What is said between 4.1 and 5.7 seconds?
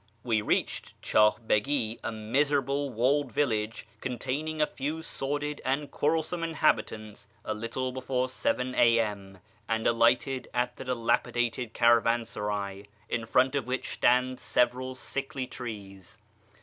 taining a few sordid